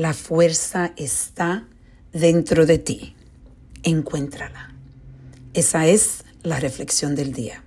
La 0.00 0.14
fuerza 0.14 0.94
está 0.96 1.68
dentro 2.10 2.64
de 2.64 2.78
ti. 2.78 3.14
Encuéntrala. 3.82 4.72
Esa 5.52 5.88
es 5.88 6.24
la 6.42 6.58
reflexión 6.58 7.14
del 7.14 7.34
día. 7.34 7.62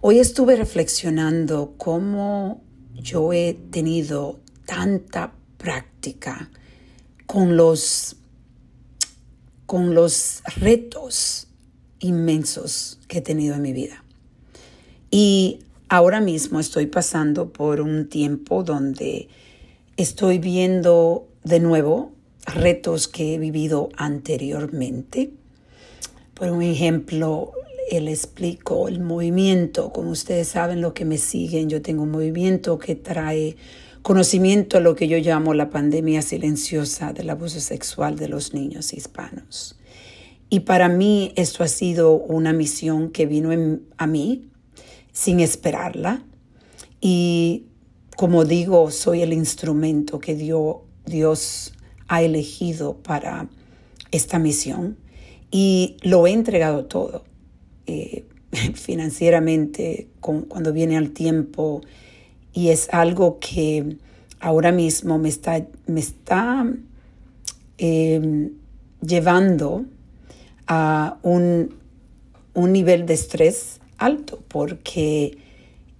Hoy 0.00 0.18
estuve 0.18 0.56
reflexionando 0.56 1.74
cómo 1.78 2.64
yo 2.94 3.32
he 3.32 3.56
tenido 3.70 4.40
tanta 4.66 5.34
práctica 5.56 6.50
con 7.26 7.56
los, 7.56 8.16
con 9.66 9.94
los 9.94 10.42
retos 10.56 11.46
inmensos 12.00 12.98
que 13.06 13.18
he 13.18 13.22
tenido 13.22 13.54
en 13.54 13.62
mi 13.62 13.72
vida. 13.72 14.02
Y 15.12 15.60
ahora 15.88 16.20
mismo 16.20 16.58
estoy 16.58 16.86
pasando 16.86 17.52
por 17.52 17.80
un 17.80 18.08
tiempo 18.08 18.64
donde 18.64 19.28
estoy 19.96 20.38
viendo 20.38 21.28
de 21.44 21.60
nuevo 21.60 22.12
retos 22.46 23.08
que 23.08 23.34
he 23.34 23.38
vivido 23.38 23.88
anteriormente. 23.96 25.32
Por 26.34 26.50
un 26.50 26.62
ejemplo, 26.62 27.52
el 27.90 28.08
explico 28.08 28.88
el 28.88 29.00
movimiento. 29.00 29.92
Como 29.92 30.10
ustedes 30.10 30.48
saben, 30.48 30.80
lo 30.80 30.94
que 30.94 31.04
me 31.04 31.18
siguen, 31.18 31.68
yo 31.68 31.82
tengo 31.82 32.02
un 32.02 32.10
movimiento 32.10 32.78
que 32.78 32.94
trae 32.94 33.56
conocimiento 34.02 34.76
a 34.76 34.80
lo 34.80 34.94
que 34.94 35.08
yo 35.08 35.16
llamo 35.18 35.54
la 35.54 35.70
pandemia 35.70 36.22
silenciosa 36.22 37.12
del 37.12 37.30
abuso 37.30 37.60
sexual 37.60 38.16
de 38.16 38.28
los 38.28 38.52
niños 38.52 38.92
hispanos. 38.92 39.78
Y 40.50 40.60
para 40.60 40.88
mí 40.88 41.32
esto 41.36 41.64
ha 41.64 41.68
sido 41.68 42.12
una 42.12 42.52
misión 42.52 43.10
que 43.10 43.26
vino 43.26 43.50
a 43.96 44.06
mí 44.06 44.50
sin 45.12 45.40
esperarla. 45.40 46.22
Y 47.00 47.66
como 48.16 48.44
digo, 48.44 48.90
soy 48.90 49.22
el 49.22 49.32
instrumento 49.32 50.18
que 50.18 50.34
Dios 50.34 51.72
ha 52.08 52.22
elegido 52.22 52.96
para 52.96 53.48
esta 54.10 54.38
misión 54.38 54.96
y 55.50 55.96
lo 56.02 56.26
he 56.26 56.32
entregado 56.32 56.84
todo. 56.84 57.24
Eh, 57.86 58.24
financieramente, 58.74 60.08
cuando 60.20 60.72
viene 60.72 60.96
al 60.96 61.10
tiempo, 61.10 61.82
y 62.52 62.68
es 62.68 62.88
algo 62.92 63.38
que 63.40 63.96
ahora 64.40 64.72
mismo 64.72 65.18
me 65.18 65.28
está, 65.28 65.66
me 65.86 66.00
está 66.00 66.66
em, 67.78 68.52
llevando 69.00 69.84
a 70.66 71.18
un, 71.22 71.74
un 72.54 72.72
nivel 72.72 73.06
de 73.06 73.14
estrés 73.14 73.80
alto 73.98 74.42
porque 74.48 75.38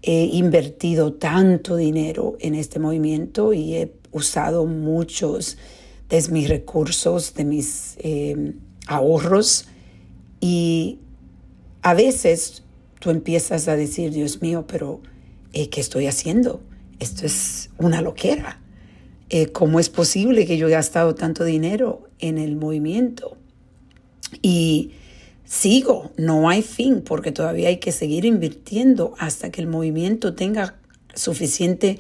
he 0.07 0.27
invertido 0.27 1.15
tanto 1.15 1.77
dinero 1.77 2.37
en 2.41 2.55
este 2.55 2.79
movimiento 2.79 3.55
y 3.55 3.75
he 3.75 3.93
usado 4.13 4.67
muchos 4.67 5.57
de 6.11 6.23
mis 6.31 6.49
recursos, 6.51 7.33
de 7.33 7.45
mis 7.47 7.97
em, 7.99 8.61
ahorros 8.87 9.67
y 10.41 10.99
a 11.81 11.95
veces 11.95 12.65
tú 13.01 13.09
empiezas 13.09 13.67
a 13.67 13.77
decir, 13.77 14.13
Dios 14.13 14.43
mío, 14.43 14.67
pero 14.67 15.01
eh, 15.55 15.71
¿qué 15.71 15.81
estoy 15.81 16.07
haciendo? 16.07 16.63
Esto 17.01 17.25
es 17.25 17.71
una 17.79 18.03
loquera. 18.03 18.61
Eh, 19.31 19.47
¿Cómo 19.53 19.81
es 19.81 19.89
posible 19.89 20.45
que 20.45 20.59
yo 20.59 20.69
he 20.69 20.73
gastado 20.73 21.15
tanto 21.15 21.45
dinero 21.45 22.09
en 22.19 22.37
el 22.37 22.57
movimiento? 22.57 23.39
Y 24.43 24.93
sigo, 25.45 26.13
no 26.17 26.49
hay 26.49 26.63
fin, 26.63 27.03
porque 27.03 27.33
todavía 27.33 27.69
hay 27.69 27.79
que 27.79 27.93
seguir 27.93 28.25
invirtiendo 28.25 29.15
hasta 29.19 29.51
que 29.51 29.61
el 29.61 29.67
movimiento 29.67 30.35
tenga 30.35 30.77
suficiente 31.15 31.99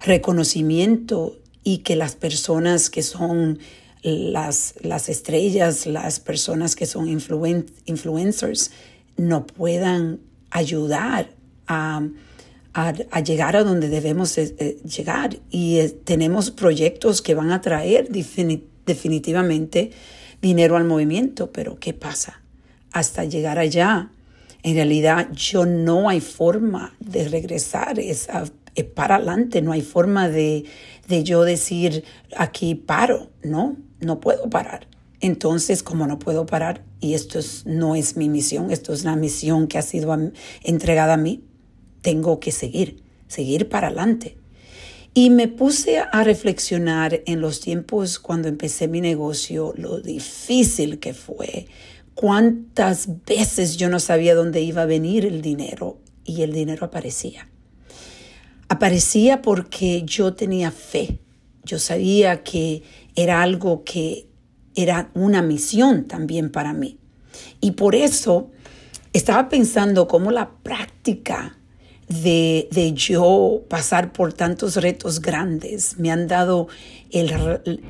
reconocimiento 0.00 1.38
y 1.64 1.78
que 1.78 1.96
las 1.96 2.14
personas 2.14 2.90
que 2.90 3.02
son 3.02 3.58
las, 4.02 4.74
las 4.82 5.08
estrellas, 5.08 5.86
las 5.86 6.20
personas 6.20 6.76
que 6.76 6.86
son 6.86 7.08
influencers, 7.08 8.70
no 9.16 9.46
puedan 9.46 10.20
ayudar 10.50 11.30
a 11.66 12.02
a, 12.76 13.20
llegar 13.20 13.56
a 13.56 13.64
donde 13.64 13.88
debemos 13.88 14.36
eh, 14.36 14.54
eh, 14.58 14.78
llegar. 14.84 15.38
Y 15.50 15.78
eh, 15.78 15.88
tenemos 15.88 16.50
proyectos 16.50 17.22
que 17.22 17.34
van 17.34 17.50
a 17.50 17.62
traer 17.62 18.10
definitivamente 18.10 19.92
dinero 20.42 20.76
al 20.76 20.84
movimiento, 20.84 21.50
pero 21.52 21.78
¿qué 21.80 21.94
pasa? 21.94 22.42
Hasta 22.96 23.24
llegar 23.24 23.58
allá, 23.58 24.10
en 24.62 24.74
realidad 24.74 25.30
yo 25.30 25.66
no 25.66 26.08
hay 26.08 26.22
forma 26.22 26.96
de 26.98 27.28
regresar, 27.28 27.98
es, 27.98 28.26
para 28.94 29.16
adelante, 29.16 29.60
no 29.60 29.72
hay 29.72 29.82
forma 29.82 30.30
de, 30.30 30.64
de 31.06 31.22
yo 31.22 31.42
decir 31.44 32.04
aquí 32.38 32.74
paro, 32.74 33.28
no, 33.42 33.76
no 34.00 34.18
puedo 34.18 34.48
parar. 34.48 34.86
Entonces, 35.20 35.82
como 35.82 36.06
no 36.06 36.18
puedo 36.18 36.46
parar, 36.46 36.84
y 36.98 37.12
esto 37.12 37.38
no 37.66 37.96
es 37.96 38.16
mi 38.16 38.30
misión, 38.30 38.70
esto 38.70 38.94
es 38.94 39.04
la 39.04 39.14
misión 39.14 39.66
que 39.66 39.76
ha 39.76 39.82
sido 39.82 40.16
entregada 40.62 41.12
a 41.12 41.18
mí, 41.18 41.44
tengo 42.00 42.40
que 42.40 42.50
seguir, 42.50 43.02
seguir 43.28 43.68
para 43.68 43.88
adelante. 43.88 44.38
Y 45.12 45.28
me 45.28 45.48
puse 45.48 45.98
a 45.98 46.24
reflexionar 46.24 47.22
en 47.26 47.42
los 47.42 47.60
tiempos 47.60 48.18
cuando 48.18 48.48
empecé 48.48 48.88
mi 48.88 49.02
negocio, 49.02 49.74
lo 49.76 50.00
difícil 50.00 50.98
que 50.98 51.12
fue, 51.12 51.66
cuántas 52.16 53.24
veces 53.26 53.76
yo 53.76 53.88
no 53.88 54.00
sabía 54.00 54.34
dónde 54.34 54.62
iba 54.62 54.82
a 54.82 54.86
venir 54.86 55.24
el 55.24 55.42
dinero 55.42 55.98
y 56.24 56.42
el 56.42 56.52
dinero 56.52 56.86
aparecía. 56.86 57.48
Aparecía 58.68 59.42
porque 59.42 60.02
yo 60.04 60.34
tenía 60.34 60.72
fe, 60.72 61.20
yo 61.62 61.78
sabía 61.78 62.42
que 62.42 62.82
era 63.14 63.42
algo 63.42 63.84
que 63.84 64.26
era 64.74 65.10
una 65.14 65.42
misión 65.42 66.06
también 66.06 66.50
para 66.50 66.72
mí. 66.72 66.98
Y 67.60 67.72
por 67.72 67.94
eso 67.94 68.50
estaba 69.12 69.48
pensando 69.48 70.08
cómo 70.08 70.30
la 70.32 70.50
práctica 70.62 71.58
de, 72.08 72.68
de, 72.72 72.92
yo 72.92 73.64
pasar 73.68 74.12
por 74.12 74.32
tantos 74.32 74.76
retos 74.76 75.20
grandes. 75.20 75.98
Me 75.98 76.10
han 76.10 76.28
dado 76.28 76.68
el, 77.10 77.30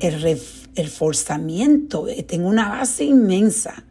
el, 0.01 0.41
el 0.75 0.87
forzamiento. 0.89 2.07
Tengo 2.27 2.49
una 2.49 2.69
base 2.69 3.05
inmensa, 3.05 3.85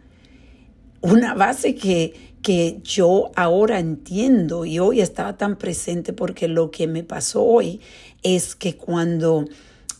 una 1.11 1.35
base 1.35 1.75
que, 1.75 2.37
que 2.43 2.81
yo 2.83 3.31
ahora 3.35 3.79
entiendo 3.79 4.65
y 4.65 4.79
hoy 4.79 5.01
estaba 5.01 5.37
tan 5.37 5.57
presente 5.57 6.13
porque 6.13 6.49
lo 6.49 6.71
que 6.71 6.87
me 6.87 7.03
pasó 7.03 7.43
hoy 7.43 7.81
es 8.23 8.55
que 8.55 8.77
cuando 8.77 9.45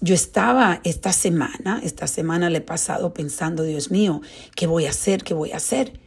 yo 0.01 0.15
estaba 0.15 0.81
esta 0.85 1.13
semana, 1.13 1.81
esta 1.83 2.07
semana 2.07 2.51
le 2.51 2.59
he 2.59 2.63
pasado 2.63 3.15
pensando, 3.15 3.63
Dios 3.63 3.91
mío, 3.91 4.21
¿qué 4.55 4.67
voy 4.67 4.87
a 4.87 4.91
hacer? 4.91 5.25
¿Qué 5.25 5.35
voy 5.35 5.53
a 5.53 5.57
hacer? 5.57 5.99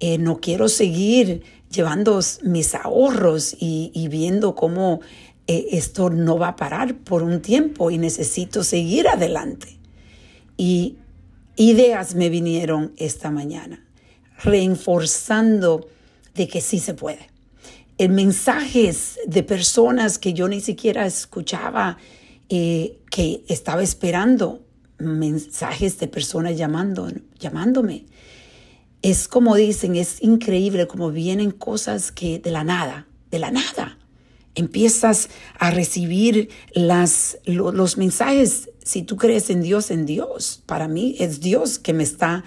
Eh, 0.00 0.18
no 0.18 0.40
quiero 0.40 0.68
seguir 0.68 1.42
llevando 1.70 2.20
mis 2.42 2.74
ahorros 2.74 3.56
y, 3.58 4.08
viendo 4.08 4.54
cómo 4.54 5.00
eh, 5.46 5.66
esto 5.72 6.10
no 6.10 6.38
va 6.38 6.48
a 6.48 6.56
parar 6.56 6.96
por 6.98 7.22
un 7.22 7.40
tiempo 7.40 7.90
y 7.90 7.98
necesito 7.98 8.62
seguir 8.62 9.08
adelante. 9.08 9.78
Y 10.56 10.96
ideas 11.56 12.14
me 12.14 12.28
vinieron 12.28 12.92
esta 12.96 13.30
mañana, 13.30 13.84
reforzando 14.42 15.88
de 16.34 16.48
que 16.48 16.60
sí 16.60 16.78
se 16.78 16.94
puede. 16.94 17.30
El 17.98 18.10
mensajes 18.10 19.18
de 19.26 19.42
personas 19.42 20.18
que 20.18 20.32
yo 20.32 20.48
ni 20.48 20.60
siquiera 20.60 21.06
escuchaba, 21.06 21.98
eh, 22.48 22.98
que 23.10 23.44
estaba 23.48 23.82
esperando, 23.82 24.62
mensajes 24.98 25.98
de 25.98 26.08
personas 26.08 26.56
llamando, 26.56 27.08
llamándome 27.38 28.04
es 29.02 29.26
como 29.26 29.56
dicen, 29.56 29.96
es 29.96 30.22
increíble 30.22 30.86
como 30.86 31.10
vienen 31.10 31.50
cosas 31.50 32.12
que 32.12 32.38
de 32.38 32.52
la 32.52 32.64
nada, 32.64 33.06
de 33.30 33.40
la 33.40 33.50
nada. 33.50 33.98
Empiezas 34.54 35.28
a 35.58 35.70
recibir 35.70 36.50
las, 36.72 37.38
los 37.44 37.96
mensajes, 37.96 38.70
si 38.84 39.02
tú 39.02 39.16
crees 39.16 39.50
en 39.50 39.62
Dios, 39.62 39.90
en 39.90 40.06
Dios. 40.06 40.62
Para 40.66 40.88
mí 40.88 41.16
es 41.18 41.40
Dios 41.40 41.78
que 41.78 41.92
me 41.92 42.04
está 42.04 42.44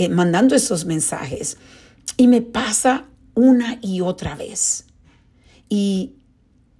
eh, 0.00 0.08
mandando 0.08 0.56
esos 0.56 0.86
mensajes. 0.86 1.58
Y 2.16 2.26
me 2.26 2.40
pasa 2.40 3.04
una 3.34 3.78
y 3.82 4.00
otra 4.00 4.34
vez. 4.34 4.86
Y 5.68 6.14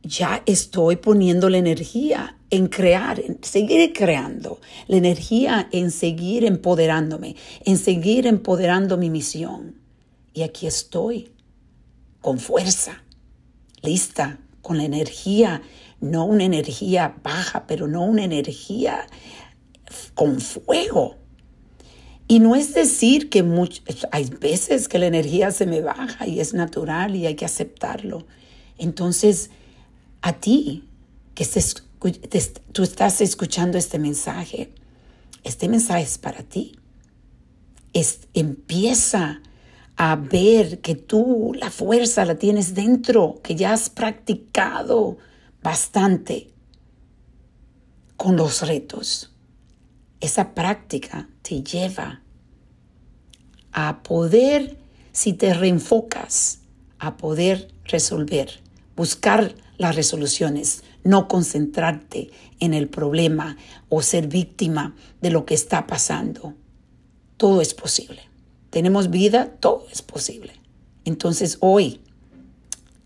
ya 0.02 0.42
estoy 0.46 0.96
poniendo 0.96 1.50
la 1.50 1.58
energía 1.58 2.38
en 2.48 2.68
crear, 2.68 3.20
en 3.20 3.38
seguir 3.42 3.92
creando, 3.92 4.58
la 4.86 4.96
energía 4.96 5.68
en 5.70 5.90
seguir 5.90 6.46
empoderándome, 6.46 7.36
en 7.66 7.76
seguir 7.76 8.26
empoderando 8.26 8.96
mi 8.96 9.10
misión. 9.10 9.74
Y 10.32 10.40
aquí 10.40 10.66
estoy, 10.66 11.30
con 12.22 12.38
fuerza, 12.38 13.04
lista, 13.82 14.38
con 14.62 14.78
la 14.78 14.84
energía, 14.84 15.60
no 16.00 16.24
una 16.24 16.44
energía 16.44 17.16
baja, 17.22 17.66
pero 17.66 17.86
no 17.86 18.02
una 18.02 18.24
energía 18.24 19.06
con 20.14 20.40
fuego. 20.40 21.20
Y 22.30 22.38
no 22.38 22.54
es 22.54 22.74
decir 22.74 23.28
que 23.28 23.44
hay 24.12 24.30
veces 24.30 24.86
que 24.86 25.00
la 25.00 25.06
energía 25.06 25.50
se 25.50 25.66
me 25.66 25.80
baja 25.80 26.28
y 26.28 26.38
es 26.38 26.54
natural 26.54 27.16
y 27.16 27.26
hay 27.26 27.34
que 27.34 27.44
aceptarlo. 27.44 28.24
Entonces, 28.78 29.50
a 30.22 30.34
ti 30.34 30.88
que 31.34 31.42
estés 31.42 31.82
tú 32.70 32.84
estás 32.84 33.20
escuchando 33.20 33.78
este 33.78 33.98
mensaje, 33.98 34.72
este 35.42 35.68
mensaje 35.68 36.04
es 36.04 36.18
para 36.18 36.44
ti. 36.44 36.78
Es, 37.94 38.28
empieza 38.32 39.42
a 39.96 40.14
ver 40.14 40.80
que 40.82 40.94
tú 40.94 41.52
la 41.58 41.68
fuerza 41.68 42.24
la 42.24 42.36
tienes 42.36 42.76
dentro, 42.76 43.40
que 43.42 43.56
ya 43.56 43.72
has 43.72 43.90
practicado 43.90 45.18
bastante 45.64 46.52
con 48.16 48.36
los 48.36 48.64
retos. 48.68 49.32
Esa 50.20 50.54
práctica 50.54 51.28
te 51.42 51.62
lleva 51.62 52.20
a 53.72 54.02
poder, 54.02 54.76
si 55.12 55.32
te 55.32 55.54
reenfocas, 55.54 56.60
a 56.98 57.16
poder 57.16 57.72
resolver, 57.84 58.60
buscar 58.96 59.54
las 59.78 59.96
resoluciones, 59.96 60.84
no 61.04 61.26
concentrarte 61.26 62.30
en 62.58 62.74
el 62.74 62.88
problema 62.88 63.56
o 63.88 64.02
ser 64.02 64.28
víctima 64.28 64.94
de 65.22 65.30
lo 65.30 65.46
que 65.46 65.54
está 65.54 65.86
pasando. 65.86 66.54
Todo 67.38 67.62
es 67.62 67.72
posible. 67.72 68.20
Tenemos 68.68 69.08
vida, 69.08 69.56
todo 69.58 69.86
es 69.90 70.02
posible. 70.02 70.52
Entonces 71.06 71.56
hoy 71.60 72.02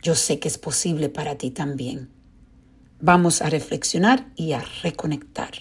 yo 0.03 0.15
sé 0.15 0.41
que 0.41 0.49
es 0.49 0.59
posible 0.59 1.09
para 1.09 1.37
ti 1.37 1.51
también. 1.51 2.11
Vamos 3.01 3.41
a 3.41 3.49
reflexionar 3.49 4.31
y 4.35 4.53
a 4.53 4.65
reconectar. 4.83 5.53